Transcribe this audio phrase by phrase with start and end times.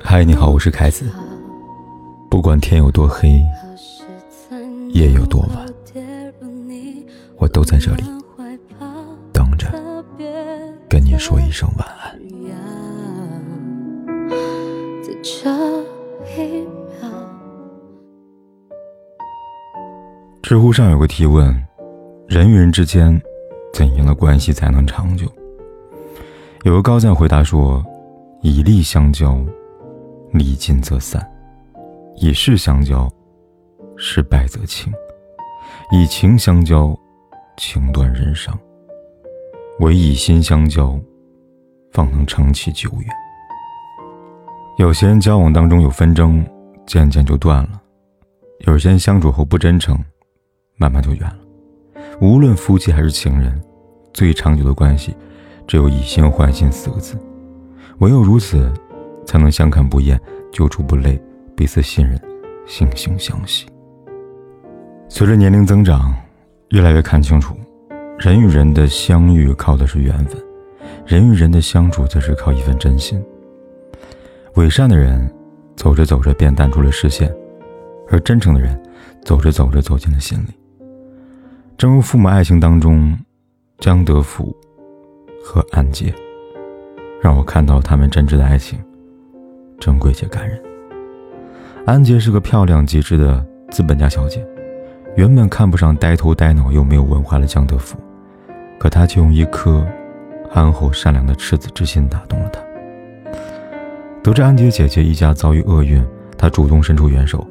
[0.00, 1.08] 嗨，你好，我是凯子。
[2.28, 3.40] 不管天有多黑，
[4.88, 5.64] 夜有多晚，
[7.36, 8.02] 我都在这里
[9.32, 9.68] 等着
[10.88, 12.18] 跟你说一声晚安。
[20.42, 21.54] 知乎上有个提问：
[22.26, 23.22] 人与人之间，
[23.72, 25.30] 怎样的关系才能长久？
[26.68, 27.82] 有个高赞回答说
[28.44, 29.42] ：“以利相交，
[30.32, 31.18] 利尽则散；
[32.14, 33.10] 以势相交，
[33.96, 34.92] 势败则倾；
[35.90, 36.94] 以情相交，
[37.56, 38.54] 情断人伤。
[39.80, 40.94] 唯以心相交，
[41.90, 43.08] 方能长期久远。”
[44.76, 46.46] 有些人交往当中有纷争，
[46.86, 47.80] 渐渐就断了；
[48.66, 49.98] 有些人相处后不真诚，
[50.76, 51.38] 慢慢就远了。
[52.20, 53.58] 无论夫妻还是情人，
[54.12, 55.16] 最长久的关系。
[55.68, 57.14] 只有以心换心四个字，
[57.98, 58.72] 唯有如此，
[59.26, 60.18] 才能相看不厌，
[60.50, 61.20] 久处不累，
[61.54, 62.18] 彼此信任，
[62.66, 63.66] 惺惺相惜。
[65.10, 66.14] 随着年龄增长，
[66.70, 67.54] 越来越看清楚，
[68.18, 70.42] 人与人的相遇靠的是缘分，
[71.06, 73.22] 人与人的相处则是靠一份真心。
[74.54, 75.30] 伪善的人，
[75.76, 77.30] 走着走着便淡出了视线，
[78.08, 78.82] 而真诚的人，
[79.22, 80.54] 走着走着走进了心里。
[81.76, 83.14] 正如父母爱情当中，
[83.80, 84.56] 江德福。
[85.42, 86.12] 和安杰，
[87.22, 88.78] 让我看到了他们真挚的爱情，
[89.78, 90.60] 珍贵且感人。
[91.86, 94.46] 安杰是个漂亮极致的资本家小姐，
[95.16, 97.96] 原本看不上呆头呆脑又没有文化的江德福，
[98.78, 99.86] 可他却用一颗
[100.50, 102.60] 憨厚善良的赤子之心打动了他。
[104.22, 106.04] 得知安杰姐姐一家遭遇厄运，
[106.36, 107.46] 他主动伸出援手，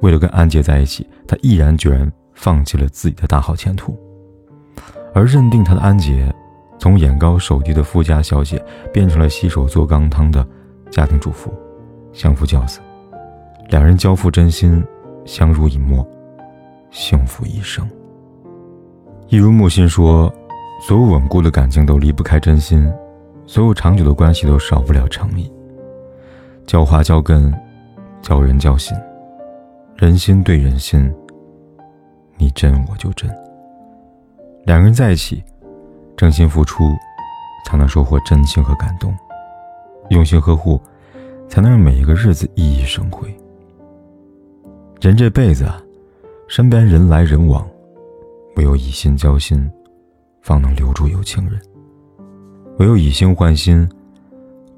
[0.00, 3.98] 为了跟安杰在一起，他毅然决然放弃了自己的大好前途，
[5.14, 6.30] 而认定他的安杰。
[6.82, 8.60] 从眼高手低的富家小姐
[8.92, 10.44] 变成了洗手做羹汤的
[10.90, 11.54] 家庭主妇，
[12.12, 12.80] 相夫教子，
[13.68, 14.84] 两人交付真心，
[15.24, 16.04] 相濡以沫，
[16.90, 17.88] 幸福一生。
[19.28, 20.28] 一如木心说
[20.82, 22.92] ：“所有稳固的感情都离不开真心，
[23.46, 25.48] 所有长久的关系都少不了诚意。
[26.66, 27.54] 浇花浇根，
[28.22, 28.98] 交人交心，
[29.94, 31.14] 人心对人心，
[32.38, 33.30] 你真我就真。
[34.64, 35.40] 两个人在一起。”
[36.16, 36.96] 真心付出，
[37.64, 39.12] 才能收获真情和感动；
[40.10, 40.80] 用心呵护，
[41.48, 43.34] 才能让每一个日子熠熠生辉。
[45.00, 45.68] 人这辈子，
[46.46, 47.68] 身边人来人往，
[48.56, 49.68] 唯有以心交心，
[50.42, 51.58] 方能留住有情人；
[52.78, 53.88] 唯有以心换心，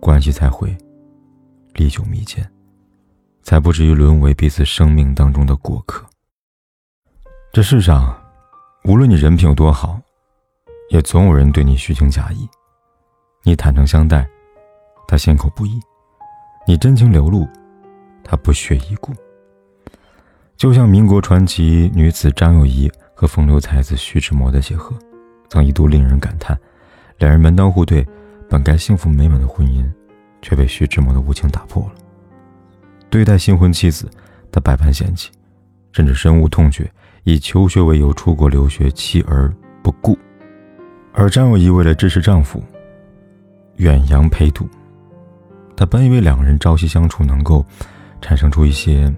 [0.01, 0.75] 关系才会
[1.75, 2.49] 历久弥坚，
[3.43, 6.07] 才不至于沦为彼此生命当中的过客。
[7.53, 8.17] 这世上，
[8.85, 10.01] 无论你人品有多好。
[10.91, 12.49] 也总有人对你虚情假意，
[13.43, 14.29] 你坦诚相待，
[15.09, 15.81] 他心口不一；
[16.67, 17.49] 你真情流露，
[18.23, 19.13] 他不屑一顾。
[20.57, 24.97] 就像民国传奇女子张幼仪和风流才子徐志摩的结合，
[25.49, 26.57] 曾一度令人感叹，
[27.19, 28.07] 两人门当户对，
[28.49, 29.85] 本该幸福美满的婚姻，
[30.43, 31.93] 却被徐志摩的无情打破了。
[33.11, 34.09] 对待新婚妻子，
[34.53, 35.31] 他百般嫌弃，
[35.93, 36.89] 甚至深恶痛绝，
[37.25, 39.53] 以求学为由出国留学，妻而
[39.83, 40.17] 不顾。
[41.17, 42.61] 而张幼仪为了支持丈夫，
[43.77, 44.69] 远洋陪读。
[45.77, 47.65] 她本以为两个人朝夕相处能够
[48.21, 49.15] 产生出一些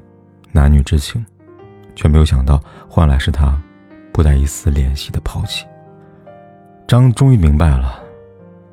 [0.52, 1.24] 男女之情，
[1.94, 3.58] 却没有想到换来是她
[4.12, 5.64] 不带一丝怜惜的抛弃。
[6.86, 7.98] 张终于明白了，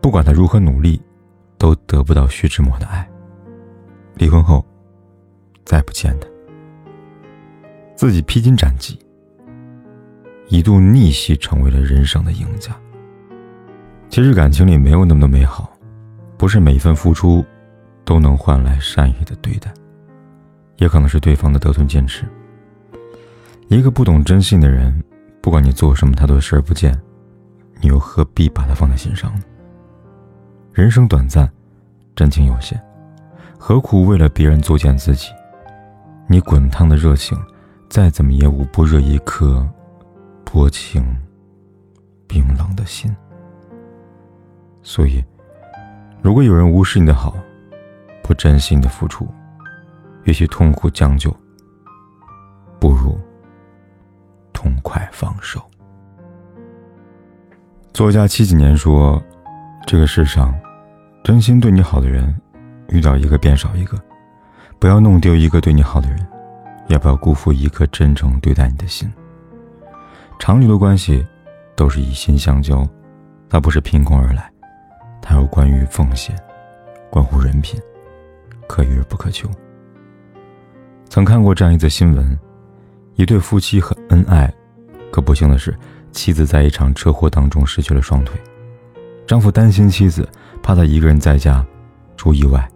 [0.02, 1.02] 不管他如何努力，
[1.58, 3.10] 都得不到徐志摩的爱。
[4.16, 4.64] 离婚后，
[5.64, 6.28] 再不见他，
[7.96, 9.00] 自己披荆斩棘，
[10.50, 12.76] 一度逆袭，成为了人生的赢家。
[14.14, 15.76] 其实感情里没有那么多美好，
[16.38, 17.44] 不是每一份付出
[18.06, 19.74] 都能换来善意的对待，
[20.78, 22.24] 也可能是对方的得寸进尺。
[23.70, 25.04] 一个不懂珍惜的人，
[25.42, 26.96] 不管你做什么，他都视而不见，
[27.82, 29.42] 你又何必把他放在心上呢？
[30.74, 31.52] 人生短暂，
[32.16, 32.80] 真情有限，
[33.58, 35.30] 何苦为了别人作践自己？
[36.28, 37.36] 你滚烫的热情，
[37.90, 39.68] 再怎么也捂不热一颗
[40.46, 41.04] 薄情
[42.28, 43.12] 冰冷的心。
[44.84, 45.24] 所以，
[46.22, 47.34] 如果有人无视你的好，
[48.22, 49.28] 不珍惜你的付出，
[50.26, 51.34] 与其痛苦将就，
[52.80, 53.18] 不如
[54.52, 55.62] 痛快放手。
[57.94, 59.24] 作家七几年说
[59.88, 60.54] ：“这个世上，
[61.24, 62.36] 真心对你好的人，
[62.90, 63.98] 遇到一个便少一个。
[64.80, 66.28] 不要弄丢一个对你好的人，
[66.88, 69.12] 也不要辜负一颗真诚对待你的心。
[70.40, 71.26] 长久的关系，
[71.76, 72.86] 都是以心相交，
[73.50, 74.52] 它不是凭空而来。”
[75.26, 76.36] 它有关于奉献，
[77.10, 77.80] 关乎人品，
[78.68, 79.50] 可遇而不可求。
[81.08, 82.38] 曾看过这样一则新闻：
[83.16, 84.54] 一对夫妻很恩爱，
[85.10, 85.74] 可不幸的是，
[86.12, 88.38] 妻子在一场车祸当中失去了双腿。
[89.26, 90.28] 丈夫担心妻子，
[90.62, 91.66] 怕她一个人在家
[92.18, 92.70] 出意外，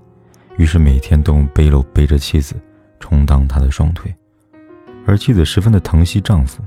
[0.56, 2.56] 于是每天都用背篓背着妻子，
[3.02, 4.16] 充当她的双腿。
[5.06, 6.64] 而妻子十分的疼惜丈夫，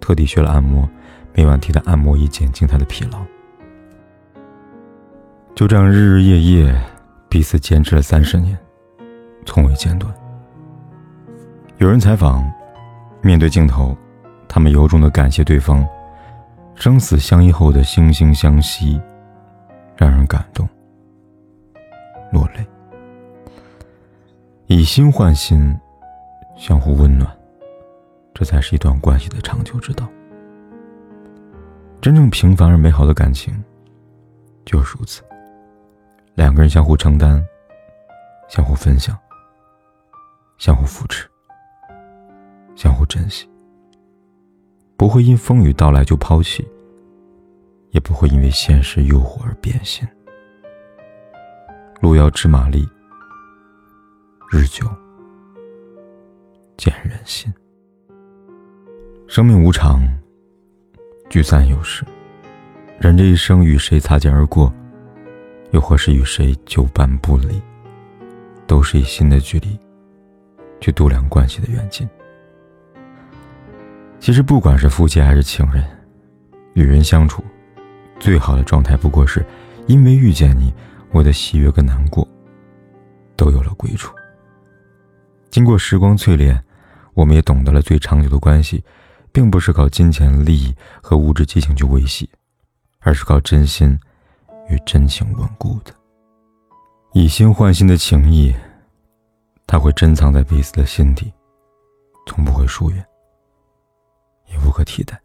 [0.00, 0.88] 特地学了按摩，
[1.34, 3.18] 每晚替他按摩以减轻他的疲劳。
[5.58, 6.80] 就这样日日夜夜，
[7.28, 8.56] 彼此坚持了三十年，
[9.44, 10.14] 从未间断。
[11.78, 12.48] 有人采访，
[13.22, 13.98] 面对镜头，
[14.46, 15.84] 他们由衷的感谢对方，
[16.76, 19.02] 生死相依后的惺惺相惜，
[19.96, 20.68] 让人感动，
[22.30, 22.64] 落泪。
[24.68, 25.76] 以心换心，
[26.56, 27.28] 相互温暖，
[28.32, 30.08] 这才是一段关系的长久之道。
[32.00, 33.52] 真正平凡而美好的感情，
[34.64, 35.20] 就是如此。
[36.38, 37.44] 两个人相互承担，
[38.46, 39.18] 相互分享，
[40.56, 41.28] 相互扶持，
[42.76, 43.50] 相互珍惜，
[44.96, 46.64] 不会因风雨到来就抛弃，
[47.90, 50.06] 也不会因为现实诱惑而变心。
[52.00, 52.88] 路遥知马力，
[54.48, 54.86] 日久
[56.76, 57.52] 见人心。
[59.26, 60.08] 生命无常，
[61.28, 62.04] 聚散有时，
[63.00, 64.72] 人这一生与谁擦肩而过？
[65.70, 67.60] 又或是与谁久伴不离，
[68.66, 69.78] 都是以心的距离
[70.80, 72.08] 去度量关系的远近。
[74.20, 75.84] 其实，不管是夫妻还是情人，
[76.74, 77.44] 与人相处，
[78.18, 79.44] 最好的状态不过是，
[79.86, 80.72] 因为遇见你，
[81.12, 82.26] 我的喜悦跟难过
[83.36, 84.14] 都有了归处。
[85.50, 86.62] 经过时光淬炼，
[87.14, 88.82] 我们也懂得了最长久的关系，
[89.32, 92.28] 并不是靠金钱利益和物质激情去维系，
[93.00, 93.98] 而是靠真心。
[94.68, 95.94] 与真情稳固的，
[97.12, 98.54] 以心换心的情谊，
[99.66, 101.32] 它会珍藏在彼此的心底，
[102.26, 103.06] 从不会疏远，
[104.46, 105.20] 也无可替代。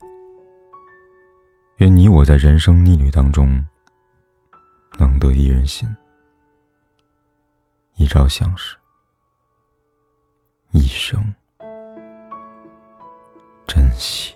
[1.77, 3.65] 愿你我在人生逆旅当中，
[4.97, 5.87] 能得一人心，
[7.95, 8.77] 一朝相识，
[10.71, 11.21] 一生
[13.67, 14.35] 珍惜。